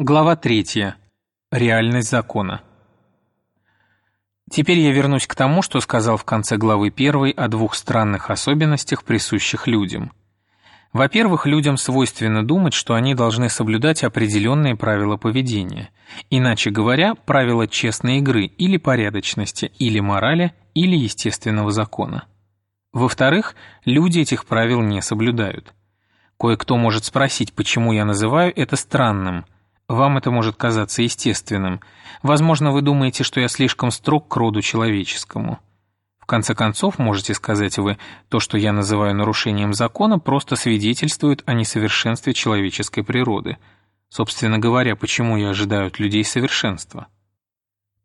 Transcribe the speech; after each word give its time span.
Глава 0.00 0.34
3. 0.34 0.92
Реальность 1.52 2.10
закона. 2.10 2.62
Теперь 4.50 4.80
я 4.80 4.90
вернусь 4.90 5.28
к 5.28 5.36
тому, 5.36 5.62
что 5.62 5.78
сказал 5.78 6.16
в 6.16 6.24
конце 6.24 6.56
главы 6.56 6.88
1 6.88 7.34
о 7.36 7.46
двух 7.46 7.76
странных 7.76 8.28
особенностях, 8.28 9.04
присущих 9.04 9.68
людям. 9.68 10.10
Во-первых, 10.92 11.46
людям 11.46 11.76
свойственно 11.76 12.44
думать, 12.44 12.74
что 12.74 12.94
они 12.94 13.14
должны 13.14 13.48
соблюдать 13.48 14.02
определенные 14.02 14.74
правила 14.74 15.16
поведения, 15.16 15.90
иначе 16.28 16.70
говоря, 16.70 17.14
правила 17.14 17.68
честной 17.68 18.18
игры 18.18 18.46
или 18.46 18.78
порядочности, 18.78 19.70
или 19.78 20.00
морали, 20.00 20.54
или 20.74 20.96
естественного 20.96 21.70
закона. 21.70 22.24
Во-вторых, 22.92 23.54
люди 23.84 24.18
этих 24.18 24.46
правил 24.46 24.80
не 24.80 25.00
соблюдают. 25.02 25.72
Кое-кто 26.36 26.76
может 26.76 27.04
спросить, 27.04 27.52
почему 27.52 27.92
я 27.92 28.04
называю 28.04 28.52
это 28.56 28.74
странным– 28.74 29.44
вам 29.88 30.16
это 30.16 30.30
может 30.30 30.56
казаться 30.56 31.02
естественным. 31.02 31.80
Возможно, 32.22 32.72
вы 32.72 32.82
думаете, 32.82 33.22
что 33.24 33.40
я 33.40 33.48
слишком 33.48 33.90
строг 33.90 34.28
к 34.28 34.36
роду 34.36 34.62
человеческому. 34.62 35.58
В 36.18 36.26
конце 36.26 36.54
концов, 36.54 36.98
можете 36.98 37.34
сказать 37.34 37.76
вы, 37.76 37.98
то, 38.30 38.40
что 38.40 38.56
я 38.56 38.72
называю 38.72 39.14
нарушением 39.14 39.74
закона, 39.74 40.18
просто 40.18 40.56
свидетельствует 40.56 41.42
о 41.44 41.52
несовершенстве 41.52 42.32
человеческой 42.32 43.02
природы. 43.02 43.58
Собственно 44.08 44.58
говоря, 44.58 44.96
почему 44.96 45.36
я 45.36 45.50
ожидаю 45.50 45.88
от 45.88 45.98
людей 45.98 46.24
совершенства? 46.24 47.08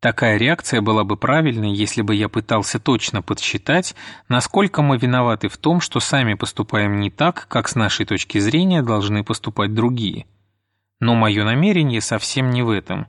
Такая 0.01 0.37
реакция 0.37 0.81
была 0.81 1.05
бы 1.05 1.15
правильной, 1.15 1.73
если 1.73 2.01
бы 2.01 2.13
я 2.13 2.27
пытался 2.27 2.79
точно 2.79 3.21
подсчитать, 3.21 3.95
насколько 4.27 4.81
мы 4.81 4.97
виноваты 4.97 5.47
в 5.47 5.57
том, 5.57 5.79
что 5.79 6.01
сами 6.01 6.33
поступаем 6.33 6.99
не 6.99 7.09
так, 7.09 7.47
как 7.47 7.69
с 7.69 7.75
нашей 7.75 8.05
точки 8.05 8.37
зрения 8.39 8.81
должны 8.81 9.23
поступать 9.23 9.73
другие– 9.73 10.25
но 10.99 11.15
мое 11.15 11.43
намерение 11.43 12.01
совсем 12.01 12.49
не 12.49 12.61
в 12.61 12.69
этом. 12.69 13.07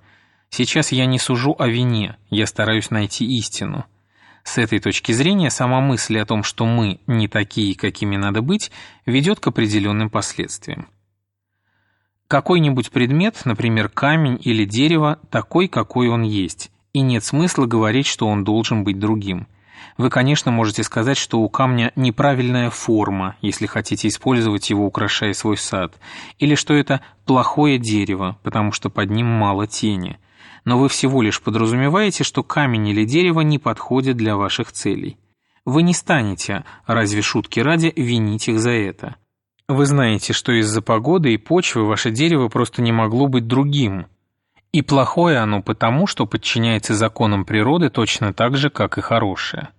Сейчас 0.48 0.92
я 0.92 1.06
не 1.06 1.18
сужу 1.18 1.54
о 1.58 1.68
вине, 1.68 2.16
я 2.28 2.46
стараюсь 2.46 2.90
найти 2.90 3.24
истину. 3.38 3.84
С 4.42 4.58
этой 4.58 4.80
точки 4.80 5.12
зрения 5.12 5.50
сама 5.50 5.80
мысль 5.80 6.18
о 6.18 6.26
том, 6.26 6.42
что 6.42 6.66
мы 6.66 7.00
не 7.06 7.28
такие, 7.28 7.76
какими 7.76 8.16
надо 8.16 8.42
быть, 8.42 8.70
ведет 9.06 9.38
к 9.38 9.46
определенным 9.46 10.10
последствиям. 10.10 10.88
Какой-нибудь 12.26 12.90
предмет, 12.90 13.42
например, 13.44 13.88
камень 13.88 14.40
или 14.42 14.64
дерево, 14.64 15.18
такой, 15.30 15.68
какой 15.68 16.08
он 16.08 16.22
есть, 16.22 16.70
и 16.92 17.00
нет 17.00 17.24
смысла 17.24 17.66
говорить, 17.66 18.06
что 18.06 18.26
он 18.26 18.44
должен 18.44 18.84
быть 18.84 18.98
другим– 18.98 19.46
вы, 19.96 20.10
конечно, 20.10 20.50
можете 20.50 20.82
сказать, 20.82 21.16
что 21.16 21.40
у 21.40 21.48
камня 21.48 21.92
неправильная 21.96 22.70
форма, 22.70 23.36
если 23.40 23.66
хотите 23.66 24.08
использовать 24.08 24.70
его, 24.70 24.86
украшая 24.86 25.32
свой 25.34 25.56
сад, 25.56 25.98
или 26.38 26.54
что 26.54 26.74
это 26.74 27.00
плохое 27.26 27.78
дерево, 27.78 28.38
потому 28.42 28.72
что 28.72 28.90
под 28.90 29.10
ним 29.10 29.26
мало 29.26 29.66
тени. 29.66 30.18
Но 30.64 30.78
вы 30.78 30.88
всего 30.88 31.22
лишь 31.22 31.40
подразумеваете, 31.40 32.24
что 32.24 32.42
камень 32.42 32.88
или 32.88 33.04
дерево 33.04 33.40
не 33.40 33.58
подходят 33.58 34.16
для 34.16 34.36
ваших 34.36 34.72
целей. 34.72 35.16
Вы 35.64 35.82
не 35.82 35.94
станете, 35.94 36.64
разве 36.86 37.22
шутки 37.22 37.60
ради, 37.60 37.92
винить 37.94 38.48
их 38.48 38.58
за 38.58 38.70
это. 38.70 39.16
Вы 39.68 39.86
знаете, 39.86 40.32
что 40.32 40.52
из-за 40.52 40.82
погоды 40.82 41.32
и 41.32 41.36
почвы 41.36 41.86
ваше 41.86 42.10
дерево 42.10 42.48
просто 42.48 42.82
не 42.82 42.90
могло 42.90 43.28
быть 43.28 43.46
другим. 43.46 44.06
И 44.72 44.82
плохое 44.82 45.38
оно 45.38 45.62
потому, 45.62 46.06
что 46.06 46.26
подчиняется 46.26 46.94
законам 46.94 47.44
природы 47.44 47.90
точно 47.90 48.32
так 48.32 48.56
же, 48.56 48.70
как 48.70 48.98
и 48.98 49.00
хорошее. 49.00 49.70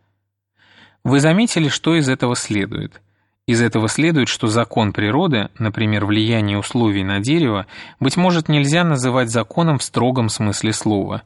Вы 1.03 1.19
заметили, 1.19 1.69
что 1.69 1.95
из 1.95 2.09
этого 2.09 2.35
следует? 2.35 3.01
Из 3.47 3.61
этого 3.61 3.87
следует, 3.87 4.27
что 4.27 4.47
закон 4.47 4.93
природы, 4.93 5.49
например, 5.57 6.05
влияние 6.05 6.57
условий 6.57 7.03
на 7.03 7.19
дерево, 7.19 7.65
быть 7.99 8.17
может 8.17 8.49
нельзя 8.49 8.83
называть 8.83 9.29
законом 9.29 9.79
в 9.79 9.83
строгом 9.83 10.29
смысле 10.29 10.73
слова. 10.73 11.23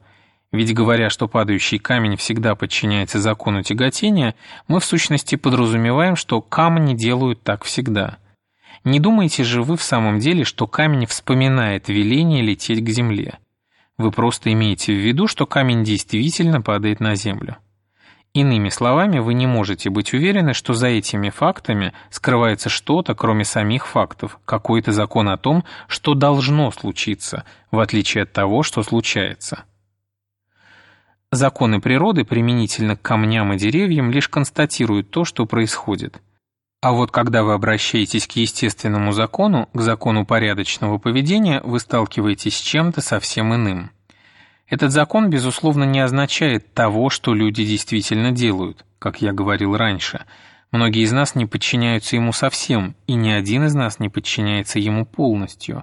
Ведь 0.52 0.72
говоря, 0.72 1.10
что 1.10 1.28
падающий 1.28 1.78
камень 1.78 2.16
всегда 2.16 2.54
подчиняется 2.54 3.18
закону 3.18 3.62
тяготения, 3.62 4.34
мы 4.68 4.80
в 4.80 4.84
сущности 4.84 5.34
подразумеваем, 5.34 6.16
что 6.16 6.40
камни 6.40 6.94
делают 6.94 7.42
так 7.42 7.64
всегда. 7.64 8.18
Не 8.84 9.00
думаете 9.00 9.44
же 9.44 9.62
вы 9.62 9.76
в 9.76 9.82
самом 9.82 10.20
деле, 10.20 10.44
что 10.44 10.66
камень 10.66 11.06
вспоминает 11.06 11.88
веление 11.88 12.42
лететь 12.42 12.82
к 12.84 12.88
земле? 12.88 13.38
Вы 13.98 14.10
просто 14.10 14.52
имеете 14.52 14.92
в 14.92 14.98
виду, 14.98 15.26
что 15.26 15.46
камень 15.46 15.82
действительно 15.82 16.60
падает 16.60 17.00
на 17.00 17.14
землю. 17.14 17.56
Иными 18.34 18.68
словами, 18.68 19.18
вы 19.18 19.32
не 19.32 19.46
можете 19.46 19.88
быть 19.88 20.12
уверены, 20.12 20.52
что 20.52 20.74
за 20.74 20.88
этими 20.88 21.30
фактами 21.30 21.94
скрывается 22.10 22.68
что-то, 22.68 23.14
кроме 23.14 23.46
самих 23.46 23.86
фактов, 23.86 24.38
какой-то 24.44 24.92
закон 24.92 25.30
о 25.30 25.38
том, 25.38 25.64
что 25.88 26.12
должно 26.12 26.70
случиться, 26.70 27.46
в 27.70 27.80
отличие 27.80 28.24
от 28.24 28.32
того, 28.34 28.62
что 28.62 28.82
случается. 28.82 29.64
Законы 31.32 31.80
природы 31.80 32.24
применительно 32.24 32.96
к 32.96 33.00
камням 33.00 33.54
и 33.54 33.58
деревьям 33.58 34.10
лишь 34.10 34.28
констатируют 34.28 35.10
то, 35.10 35.24
что 35.24 35.46
происходит. 35.46 36.20
А 36.86 36.92
вот 36.92 37.10
когда 37.10 37.42
вы 37.42 37.54
обращаетесь 37.54 38.28
к 38.28 38.36
естественному 38.36 39.10
закону, 39.10 39.68
к 39.74 39.80
закону 39.80 40.24
порядочного 40.24 40.98
поведения, 40.98 41.60
вы 41.64 41.80
сталкиваетесь 41.80 42.56
с 42.56 42.60
чем-то 42.60 43.00
совсем 43.00 43.52
иным. 43.52 43.90
Этот 44.68 44.92
закон, 44.92 45.28
безусловно, 45.28 45.82
не 45.82 45.98
означает 45.98 46.72
того, 46.74 47.10
что 47.10 47.34
люди 47.34 47.64
действительно 47.64 48.30
делают, 48.30 48.84
как 49.00 49.20
я 49.20 49.32
говорил 49.32 49.76
раньше. 49.76 50.26
Многие 50.70 51.02
из 51.02 51.10
нас 51.10 51.34
не 51.34 51.44
подчиняются 51.44 52.14
ему 52.14 52.32
совсем, 52.32 52.94
и 53.08 53.14
ни 53.14 53.30
один 53.30 53.64
из 53.64 53.74
нас 53.74 53.98
не 53.98 54.08
подчиняется 54.08 54.78
ему 54.78 55.04
полностью. 55.04 55.82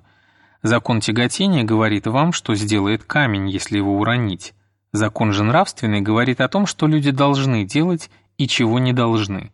Закон 0.62 1.02
тяготения 1.02 1.66
говорит 1.66 2.08
вам, 2.08 2.32
что 2.32 2.56
сделает 2.56 3.04
камень, 3.04 3.50
если 3.50 3.76
его 3.76 3.98
уронить. 3.98 4.54
Закон 4.94 5.34
же 5.34 5.44
нравственный 5.44 6.00
говорит 6.00 6.40
о 6.40 6.48
том, 6.48 6.66
что 6.66 6.88
люди 6.88 7.12
должны 7.12 7.66
делать 7.66 8.10
и 8.38 8.48
чего 8.48 8.80
не 8.80 8.94
должны. 8.94 9.52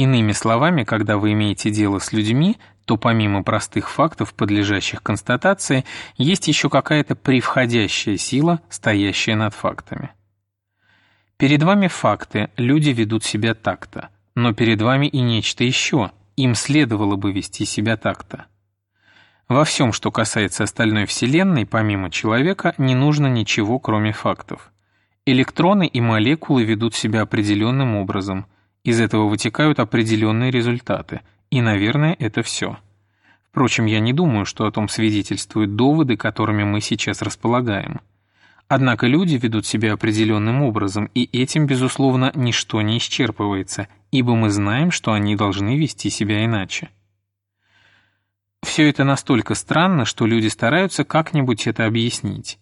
Иными 0.00 0.32
словами, 0.32 0.84
когда 0.84 1.18
вы 1.18 1.32
имеете 1.32 1.68
дело 1.68 1.98
с 1.98 2.10
людьми, 2.10 2.56
то 2.86 2.96
помимо 2.96 3.42
простых 3.42 3.90
фактов, 3.90 4.32
подлежащих 4.32 5.02
констатации, 5.02 5.84
есть 6.16 6.48
еще 6.48 6.70
какая-то 6.70 7.16
превходящая 7.16 8.16
сила, 8.16 8.62
стоящая 8.70 9.36
над 9.36 9.52
фактами. 9.52 10.12
Перед 11.36 11.62
вами 11.62 11.88
факты, 11.88 12.48
люди 12.56 12.88
ведут 12.88 13.24
себя 13.24 13.52
так-то, 13.52 14.08
но 14.34 14.54
перед 14.54 14.80
вами 14.80 15.04
и 15.06 15.20
нечто 15.20 15.64
еще, 15.64 16.12
им 16.34 16.54
следовало 16.54 17.16
бы 17.16 17.30
вести 17.30 17.66
себя 17.66 17.98
так-то. 17.98 18.46
Во 19.48 19.66
всем, 19.66 19.92
что 19.92 20.10
касается 20.10 20.64
остальной 20.64 21.04
Вселенной, 21.04 21.66
помимо 21.66 22.10
человека, 22.10 22.72
не 22.78 22.94
нужно 22.94 23.26
ничего, 23.26 23.78
кроме 23.78 24.12
фактов. 24.12 24.72
Электроны 25.26 25.86
и 25.86 26.00
молекулы 26.00 26.64
ведут 26.64 26.94
себя 26.94 27.20
определенным 27.20 27.96
образом. 27.96 28.46
Из 28.84 29.00
этого 29.00 29.28
вытекают 29.28 29.78
определенные 29.78 30.50
результаты– 30.50 31.20
и, 31.50 31.60
наверное, 31.60 32.16
это 32.18 32.42
все. 32.42 32.78
Впрочем, 33.50 33.86
я 33.86 33.98
не 33.98 34.12
думаю, 34.12 34.46
что 34.46 34.66
о 34.66 34.70
том 34.70 34.88
свидетельствуют 34.88 35.74
доводы, 35.74 36.16
которыми 36.16 36.62
мы 36.62 36.80
сейчас 36.80 37.22
располагаем. 37.22 38.00
Однако 38.68 39.08
люди 39.08 39.34
ведут 39.34 39.66
себя 39.66 39.94
определенным 39.94 40.62
образом, 40.62 41.10
и 41.12 41.28
этим, 41.36 41.66
безусловно, 41.66 42.30
ничто 42.36 42.80
не 42.82 42.98
исчерпывается, 42.98 43.88
ибо 44.12 44.36
мы 44.36 44.50
знаем, 44.50 44.92
что 44.92 45.12
они 45.12 45.34
должны 45.34 45.76
вести 45.76 46.08
себя 46.08 46.44
иначе. 46.44 46.90
Все 48.62 48.88
это 48.88 49.02
настолько 49.02 49.56
странно, 49.56 50.04
что 50.04 50.26
люди 50.26 50.46
стараются 50.46 51.02
как-нибудь 51.02 51.66
это 51.66 51.86
объяснить. 51.86 52.60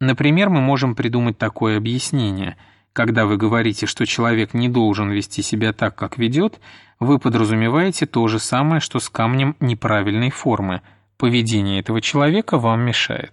Например, 0.00 0.48
мы 0.48 0.62
можем 0.62 0.94
придумать 0.94 1.36
такое 1.36 1.76
объяснение– 1.76 2.56
когда 2.92 3.26
вы 3.26 3.36
говорите, 3.36 3.86
что 3.86 4.06
человек 4.06 4.54
не 4.54 4.68
должен 4.68 5.10
вести 5.10 5.42
себя 5.42 5.72
так, 5.72 5.94
как 5.94 6.18
ведет, 6.18 6.60
вы 6.98 7.18
подразумеваете 7.18 8.06
то 8.06 8.26
же 8.28 8.38
самое, 8.38 8.80
что 8.80 8.98
с 8.98 9.08
камнем 9.08 9.56
неправильной 9.60 10.30
формы. 10.30 10.82
Поведение 11.16 11.80
этого 11.80 12.00
человека 12.00 12.58
вам 12.58 12.82
мешает. 12.82 13.32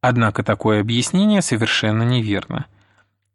Однако 0.00 0.42
такое 0.42 0.80
объяснение 0.80 1.42
совершенно 1.42 2.02
неверно. 2.02 2.66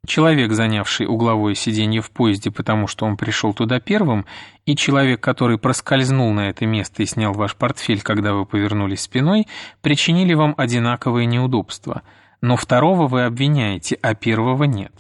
Человек, 0.07 0.51
занявший 0.51 1.07
угловое 1.07 1.55
сиденье 1.55 2.01
в 2.01 2.11
поезде, 2.11 2.51
потому 2.51 2.88
что 2.88 3.05
он 3.05 3.17
пришел 3.17 3.53
туда 3.53 3.79
первым, 3.79 4.25
и 4.65 4.75
человек, 4.75 5.19
который 5.19 5.57
проскользнул 5.57 6.31
на 6.31 6.49
это 6.49 6.65
место 6.67 7.01
и 7.01 7.07
снял 7.07 7.33
ваш 7.33 7.55
портфель, 7.55 8.01
когда 8.01 8.33
вы 8.33 8.45
повернулись 8.45 9.01
спиной, 9.01 9.47
причинили 9.81 10.33
вам 10.35 10.53
одинаковые 10.57 11.25
неудобства. 11.25 12.03
Но 12.41 12.55
второго 12.55 13.07
вы 13.07 13.23
обвиняете, 13.23 13.97
а 14.01 14.13
первого 14.13 14.65
нет. 14.65 14.93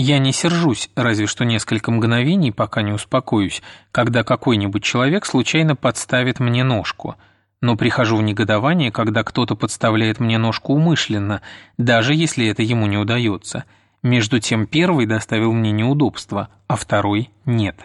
Я 0.00 0.20
не 0.20 0.32
сержусь, 0.32 0.90
разве 0.94 1.26
что 1.26 1.44
несколько 1.44 1.90
мгновений, 1.90 2.52
пока 2.52 2.82
не 2.82 2.92
успокоюсь, 2.92 3.62
когда 3.90 4.22
какой-нибудь 4.22 4.84
человек 4.84 5.26
случайно 5.26 5.74
подставит 5.74 6.38
мне 6.38 6.62
ножку. 6.62 7.16
Но 7.60 7.74
прихожу 7.74 8.16
в 8.16 8.22
негодование, 8.22 8.92
когда 8.92 9.24
кто-то 9.24 9.56
подставляет 9.56 10.20
мне 10.20 10.38
ножку 10.38 10.74
умышленно, 10.74 11.42
даже 11.78 12.14
если 12.14 12.46
это 12.46 12.62
ему 12.62 12.86
не 12.86 12.96
удается. 12.96 13.64
Между 14.04 14.38
тем 14.38 14.68
первый 14.68 15.06
доставил 15.06 15.52
мне 15.52 15.72
неудобства, 15.72 16.48
а 16.68 16.76
второй 16.76 17.30
нет. 17.44 17.80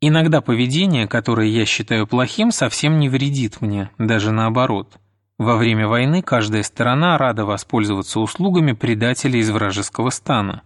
Иногда 0.00 0.40
поведение, 0.40 1.06
которое 1.06 1.48
я 1.48 1.66
считаю 1.66 2.06
плохим, 2.06 2.50
совсем 2.50 2.98
не 2.98 3.10
вредит 3.10 3.60
мне, 3.60 3.90
даже 3.98 4.32
наоборот– 4.32 4.96
Во 5.38 5.56
время 5.56 5.88
войны 5.88 6.22
каждая 6.22 6.62
сторона 6.62 7.18
рада 7.18 7.44
воспользоваться 7.44 8.20
услугами 8.20 8.72
предателя 8.72 9.40
из 9.40 9.50
вражеского 9.50 10.10
стана. 10.10 10.62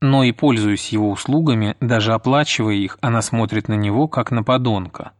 Но 0.00 0.24
и 0.24 0.32
пользуясь 0.32 0.88
его 0.88 1.10
услугами, 1.10 1.76
даже 1.80 2.12
оплачивая 2.12 2.74
их, 2.74 2.98
она 3.00 3.22
смотрит 3.22 3.68
на 3.68 3.74
него 3.74 4.08
как 4.08 4.32
на 4.32 4.42
подонка. 4.42 5.12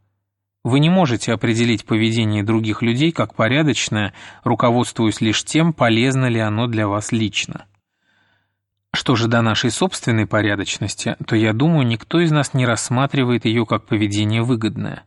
Вы 0.64 0.80
не 0.80 0.88
можете 0.88 1.32
определить 1.32 1.84
поведение 1.84 2.42
других 2.42 2.82
людей 2.82 3.12
как 3.12 3.34
порядочное, 3.34 4.12
руководствуясь 4.42 5.20
лишь 5.20 5.44
тем, 5.44 5.72
полезно 5.72 6.26
ли 6.26 6.40
оно 6.40 6.66
для 6.66 6.88
вас 6.88 7.12
лично. 7.12 7.66
Что 8.92 9.14
же 9.14 9.28
до 9.28 9.42
нашей 9.42 9.70
собственной 9.70 10.26
порядочности, 10.26 11.16
то 11.26 11.36
я 11.36 11.52
думаю, 11.52 11.86
никто 11.86 12.20
из 12.20 12.30
нас 12.30 12.54
не 12.54 12.64
рассматривает 12.64 13.44
ее 13.44 13.66
как 13.66 13.86
поведение 13.86 14.42
выгодное. 14.42 15.04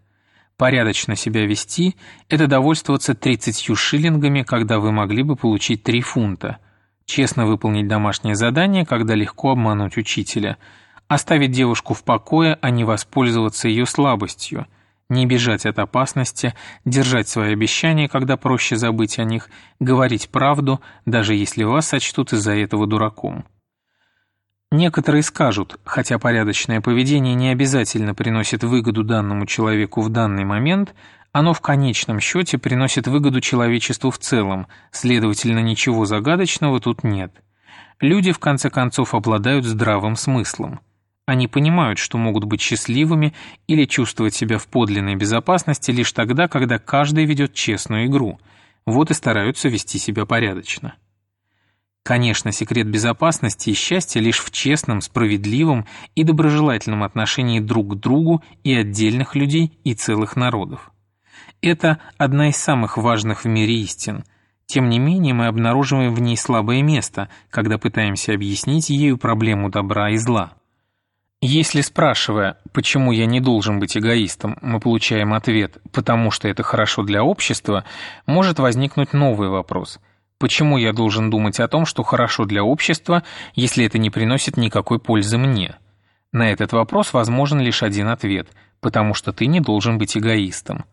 Порядочно 0.58 1.16
себя 1.16 1.46
вести– 1.46 1.96
это 2.30 2.48
довольствоваться 2.48 3.14
30 3.14 3.78
шиллингами, 3.78 4.42
когда 4.42 4.80
вы 4.80 4.92
могли 4.92 5.22
бы 5.22 5.36
получить 5.36 5.84
3 5.84 6.02
фунта. 6.02 6.58
Честно 7.06 7.46
выполнить 7.46 7.88
домашнее 7.88 8.36
задание, 8.36 8.84
когда 8.84 9.14
легко 9.14 9.52
обмануть 9.52 9.98
учителя. 9.98 10.58
Оставить 11.08 11.52
девушку 11.52 11.94
в 11.94 12.04
покое, 12.04 12.58
а 12.60 12.72
не 12.72 12.84
воспользоваться 12.84 13.70
ее 13.70 13.86
слабостью. 13.86 14.66
Не 15.10 15.28
бежать 15.28 15.68
от 15.68 15.78
опасности, 15.78 16.56
держать 16.86 17.30
свои 17.30 17.54
обещания, 17.54 18.10
когда 18.10 18.36
проще 18.36 18.78
забыть 18.78 19.20
о 19.20 19.24
них, 19.24 19.50
говорить 19.80 20.30
правду, 20.30 20.82
даже 21.06 21.36
если 21.36 21.64
вас 21.64 21.88
сочтут 21.88 22.34
из-за 22.34 22.54
этого 22.54 22.88
дураком. 22.88 23.46
Некоторые 24.72 25.24
скажут, 25.24 25.80
хотя 25.86 26.20
порядочное 26.20 26.82
поведение 26.82 27.36
не 27.36 27.50
обязательно 27.50 28.14
приносит 28.14 28.64
выгоду 28.64 29.04
данному 29.04 29.46
человеку 29.46 30.02
в 30.02 30.10
данный 30.10 30.44
момент, 30.44 30.94
оно 31.32 31.54
в 31.54 31.62
конечном 31.62 32.20
счете 32.20 32.58
приносит 32.58 33.08
выгоду 33.08 33.40
человечеству 33.40 34.12
в 34.12 34.18
целом, 34.18 34.68
следовательно, 34.92 35.60
ничего 35.60 36.06
загадочного 36.06 36.82
тут 36.82 37.04
нет. 37.04 37.32
Люди, 38.02 38.34
в 38.34 38.40
конце 38.40 38.70
концов, 38.70 39.14
обладают 39.14 39.66
здравым 39.66 40.18
смыслом. 40.18 40.82
Они 41.26 41.48
понимают, 41.48 41.98
что 41.98 42.18
могут 42.18 42.44
быть 42.44 42.62
счастливыми 42.62 43.34
или 43.68 43.86
чувствовать 43.86 44.34
себя 44.34 44.58
в 44.58 44.68
подлинной 44.68 45.16
безопасности 45.16 45.92
лишь 45.92 46.12
тогда, 46.12 46.48
когда 46.48 46.78
каждый 46.78 47.26
ведет 47.26 47.54
честную 47.54 48.08
игру. 48.08 48.40
Вот 48.86 49.12
и 49.12 49.14
стараются 49.14 49.70
вести 49.70 49.98
себя 49.98 50.26
порядочно. 50.26 50.96
Конечно, 52.08 52.54
секрет 52.54 52.88
безопасности 52.88 53.72
и 53.72 53.74
счастья 53.74 54.22
лишь 54.22 54.40
в 54.40 54.50
честном, 54.50 55.02
справедливом 55.02 55.86
и 56.16 56.24
доброжелательном 56.24 57.04
отношении 57.04 57.60
друг 57.60 57.96
к 57.96 58.00
другу 58.00 58.42
и 58.64 58.74
отдельных 58.74 59.36
людей, 59.36 59.78
и 59.84 59.94
целых 59.94 60.38
народов. 60.38 60.94
Это 61.62 61.98
одна 62.18 62.48
из 62.48 62.56
самых 62.56 62.96
важных 62.96 63.44
в 63.44 63.50
мире 63.50 63.82
истин. 63.82 64.24
Тем 64.68 64.88
не 64.88 65.00
менее, 65.00 65.34
мы 65.34 65.48
обнаруживаем 65.48 66.16
в 66.16 66.22
ней 66.22 66.38
слабое 66.38 66.82
место, 66.82 67.28
когда 67.50 67.78
пытаемся 67.78 68.34
объяснить 68.34 68.90
ею 68.90 69.18
проблему 69.18 69.70
добра 69.70 70.10
и 70.12 70.16
зла. 70.16 70.54
Если 71.42 71.82
спрашивая, 71.82 72.58
почему 72.72 73.12
я 73.12 73.26
не 73.26 73.42
должен 73.42 73.80
быть 73.82 73.98
эгоистом, 73.98 74.58
мы 74.62 74.80
получаем 74.80 75.34
ответ 75.34 75.80
«потому 75.92 76.32
что 76.32 76.48
это 76.48 76.64
хорошо 76.64 77.04
для 77.04 77.22
общества», 77.22 77.84
может 78.26 78.60
возникнуть 78.60 79.12
новый 79.12 79.50
вопрос– 79.50 80.00
Почему 80.40 80.78
я 80.78 80.94
должен 80.94 81.30
думать 81.30 81.60
о 81.60 81.68
том, 81.68 81.86
что 81.86 82.04
хорошо 82.04 82.46
для 82.46 82.64
общества, 82.64 83.24
если 83.56 83.86
это 83.86 83.98
не 83.98 84.10
приносит 84.10 84.58
никакой 84.58 85.00
пользы 85.00 85.38
мне? 85.38 85.76
На 86.32 86.52
этот 86.52 86.74
вопрос 86.74 87.14
возможен 87.14 87.60
лишь 87.60 87.84
один 87.84 88.08
ответ– 88.08 88.48
потому 88.82 89.14
что 89.14 89.34
ты 89.34 89.48
не 89.48 89.60
должен 89.60 89.98
быть 89.98 90.18
эгоистом. 90.18 90.86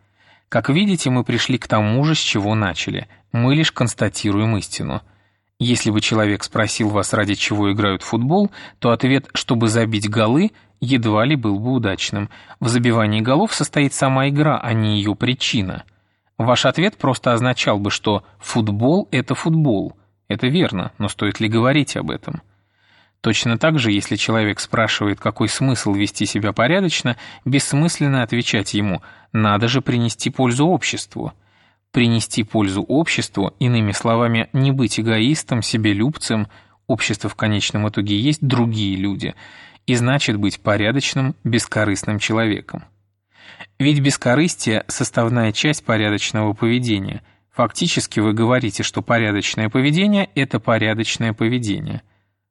Как 0.48 0.68
видите, 0.68 1.10
мы 1.10 1.24
пришли 1.24 1.58
к 1.58 1.66
тому 1.66 2.04
же, 2.04 2.14
с 2.14 2.18
чего 2.18 2.54
начали. 2.54 3.08
Мы 3.32 3.54
лишь 3.54 3.72
констатируем 3.72 4.56
истину. 4.56 5.02
Если 5.58 5.90
бы 5.90 6.00
человек 6.00 6.44
спросил 6.44 6.88
вас, 6.90 7.12
ради 7.12 7.34
чего 7.34 7.72
играют 7.72 8.02
в 8.02 8.06
футбол, 8.06 8.50
то 8.78 8.90
ответ 8.90 9.28
«чтобы 9.34 9.68
забить 9.68 10.08
голы» 10.08 10.50
едва 10.80 11.24
ли 11.24 11.36
был 11.36 11.58
бы 11.58 11.72
удачным. 11.72 12.28
В 12.60 12.68
забивании 12.68 13.20
голов 13.20 13.54
состоит 13.54 13.94
сама 13.94 14.28
игра, 14.28 14.58
а 14.58 14.72
не 14.72 14.98
ее 14.98 15.14
причина– 15.14 15.84
Ваш 16.38 16.66
ответ 16.66 16.96
просто 16.96 17.32
означал 17.32 17.78
бы, 17.78 17.90
что 17.90 18.24
футбол– 18.38 19.08
это 19.12 19.34
футбол. 19.34 19.96
Это 20.28 20.48
верно, 20.48 20.92
но 20.98 21.08
стоит 21.08 21.38
ли 21.38 21.48
говорить 21.48 21.96
об 21.96 22.10
этом? 22.10 22.42
Точно 23.20 23.56
так 23.56 23.78
же, 23.78 23.90
если 23.90 24.16
человек 24.16 24.60
спрашивает, 24.60 25.18
какой 25.18 25.48
смысл 25.48 25.94
вести 25.94 26.26
себя 26.26 26.52
порядочно, 26.52 27.16
бессмысленно 27.44 28.22
отвечать 28.22 28.74
ему 28.74 29.00
«надо 29.32 29.68
же 29.68 29.80
принести 29.80 30.28
пользу 30.28 30.66
обществу». 30.66 31.32
Принести 31.90 32.42
пользу 32.42 32.82
обществу, 32.82 33.54
иными 33.60 33.92
словами, 33.92 34.50
не 34.52 34.72
быть 34.72 34.98
эгоистом, 34.98 35.62
себелюбцем, 35.62 36.48
общество 36.88 37.30
в 37.30 37.36
конечном 37.36 37.88
итоге 37.88 38.18
есть 38.18 38.46
другие 38.46 38.96
люди, 38.96 39.34
и 39.86 39.94
значит 39.94 40.36
быть 40.36 40.60
порядочным, 40.60 41.36
бескорыстным 41.44 42.18
человеком. 42.18 42.84
Ведь 43.78 44.00
бескорыстие– 44.00 44.84
составная 44.88 45.52
часть 45.52 45.84
порядочного 45.84 46.52
поведения. 46.52 47.22
Фактически 47.50 48.20
вы 48.20 48.32
говорите, 48.32 48.82
что 48.82 49.02
порядочное 49.02 49.68
поведение– 49.68 50.30
это 50.34 50.60
порядочное 50.60 51.32
поведение. 51.32 52.02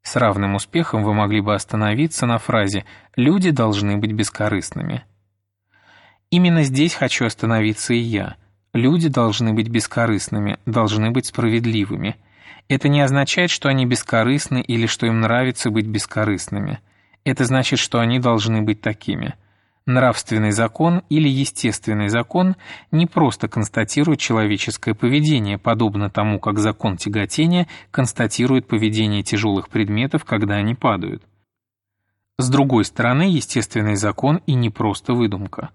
С 0.02 0.18
равным 0.18 0.56
успехом 0.56 1.04
вы 1.04 1.14
могли 1.14 1.40
бы 1.40 1.56
остановиться 1.56 2.26
на 2.26 2.38
фразе 2.40 2.86
«люди 3.16 3.52
должны 3.52 3.98
быть 3.98 4.12
бескорыстными». 4.12 5.06
Именно 6.30 6.64
здесь 6.64 6.94
хочу 6.94 7.26
остановиться 7.26 7.94
и 7.94 8.00
я. 8.00 8.36
Люди 8.74 9.08
должны 9.08 9.54
быть 9.54 9.70
бескорыстными, 9.70 10.58
должны 10.66 11.12
быть 11.12 11.28
справедливыми. 11.28 12.18
Это 12.68 12.90
не 12.90 13.02
означает, 13.02 13.50
что 13.50 13.70
они 13.70 13.86
бескорыстны 13.86 14.62
или 14.62 14.88
что 14.88 15.06
им 15.06 15.22
нравится 15.22 15.70
быть 15.70 15.86
бескорыстными. 15.86 16.80
Это 17.24 17.46
значит, 17.46 17.80
что 17.80 18.00
они 18.00 18.20
должны 18.20 18.62
быть 18.62 18.82
такими– 18.82 19.36
Нравственный 19.86 20.52
закон 20.52 21.02
или 21.10 21.28
естественный 21.28 22.08
закон 22.08 22.56
не 22.92 23.06
просто 23.06 23.50
констатирует 23.50 24.18
человеческое 24.18 24.94
поведение, 24.94 25.58
подобно 25.58 26.10
тому, 26.10 26.40
как 26.40 26.58
закон 26.60 26.96
тяготения 26.96 27.68
констатирует 27.92 28.66
поведение 28.66 29.24
тяжелых 29.24 29.68
предметов, 29.68 30.24
когда 30.24 30.56
они 30.56 30.74
падают. 30.74 31.22
С 32.38 32.50
другой 32.50 32.86
стороны, 32.86 33.24
естественный 33.24 33.98
закон 33.98 34.40
и 34.48 34.54
не 34.54 34.70
просто 34.70 35.14
выдумка. 35.14 35.72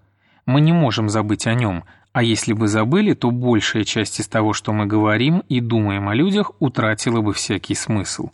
Мы 0.46 0.62
не 0.62 0.72
можем 0.72 1.10
забыть 1.10 1.46
о 1.46 1.52
нем, 1.52 1.84
а 2.12 2.22
если 2.22 2.54
бы 2.54 2.66
забыли, 2.66 3.12
то 3.12 3.30
большая 3.30 3.84
часть 3.84 4.20
из 4.20 4.26
того, 4.26 4.54
что 4.54 4.72
мы 4.72 4.86
говорим 4.86 5.40
и 5.50 5.60
думаем 5.60 6.08
о 6.08 6.14
людях, 6.14 6.52
утратила 6.60 7.20
бы 7.20 7.34
всякий 7.34 7.74
смысл. 7.74 8.30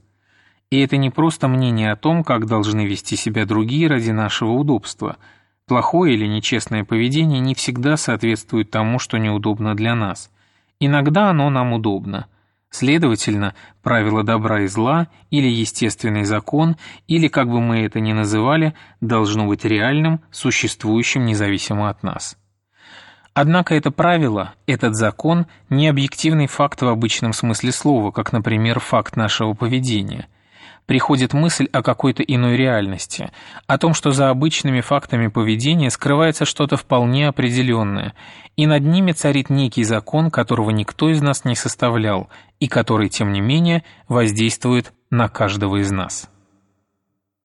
И 0.71 0.81
это 0.81 0.97
не 0.97 1.11
просто 1.11 1.49
мнение 1.49 1.91
о 1.91 1.97
том, 1.97 2.23
как 2.23 2.47
должны 2.47 2.87
вести 2.87 3.17
себя 3.17 3.45
другие 3.45 3.89
ради 3.89 4.13
нашего 4.13 4.53
удобства– 4.53 5.17
Плохое 5.67 6.15
или 6.15 6.27
нечестное 6.27 6.85
поведение 6.85 7.41
не 7.41 7.55
всегда 7.55 7.97
соответствует 7.97 8.71
тому, 8.71 8.99
что 8.99 9.17
неудобно 9.17 9.75
для 9.75 9.95
нас. 9.95 10.31
Иногда 10.79 11.31
оно 11.31 11.49
нам 11.49 11.73
удобно. 11.73 12.27
Следовательно, 12.69 13.55
правило 13.83 14.23
добра 14.25 14.63
и 14.63 14.67
зла, 14.67 15.09
или 15.31 15.49
естественный 15.49 16.25
закон, 16.25 16.77
или, 17.07 17.29
как 17.29 17.49
бы 17.49 17.61
мы 17.61 17.81
это 17.81 18.01
ни 18.01 18.13
называли, 18.13 18.75
должно 19.01 19.47
быть 19.47 19.65
реальным, 19.65 20.21
существующим 20.31 21.25
независимо 21.25 21.89
от 21.89 22.03
нас. 22.03 22.37
Однако 23.33 23.75
это 23.75 23.91
правило, 23.91 24.55
этот 24.67 24.97
закон– 24.97 25.47
не 25.71 25.89
объективный 25.89 26.47
факт 26.47 26.83
в 26.83 26.89
обычном 26.89 27.33
смысле 27.33 27.73
слова, 27.73 28.11
как, 28.11 28.33
например, 28.33 28.81
факт 28.81 29.17
нашего 29.17 29.55
поведения– 29.55 30.29
приходит 30.87 31.33
мысль 31.33 31.69
о 31.73 31.83
какой-то 31.83 32.23
иной 32.23 32.57
реальности, 32.57 33.31
о 33.67 33.79
том, 33.79 33.95
что 33.95 34.13
за 34.13 34.31
обычными 34.31 34.81
фактами 34.81 35.29
поведения 35.29 35.91
скрывается 35.91 36.45
что-то 36.45 36.77
вполне 36.77 37.29
определенное, 37.29 38.15
и 38.57 38.67
над 38.67 38.83
ними 38.85 39.13
царит 39.13 39.51
некий 39.51 39.85
закон, 39.85 40.31
которого 40.31 40.71
никто 40.71 41.11
из 41.11 41.23
нас 41.23 41.45
не 41.45 41.57
составлял, 41.57 42.29
и 42.61 42.69
который, 42.69 43.09
тем 43.09 43.33
не 43.33 43.41
менее, 43.41 43.85
воздействует 44.09 44.93
на 45.11 45.29
каждого 45.29 45.81
из 45.81 45.91
нас. 45.91 46.29